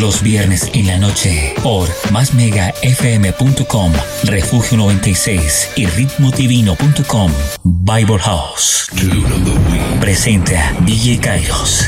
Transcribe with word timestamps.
Los 0.00 0.22
viernes 0.22 0.70
en 0.74 0.86
la 0.86 0.96
noche 0.96 1.54
por 1.60 1.88
másmegafm.com, 2.12 3.92
Refugio 4.24 4.78
96 4.78 5.70
y 5.74 5.86
ritmodivino.com. 5.86 7.32
Bible 7.64 8.18
House 8.20 8.86
presenta 10.00 10.72
DJ 10.84 11.18
Kairos. 11.18 11.84